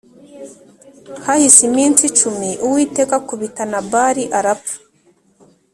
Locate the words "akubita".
3.19-3.63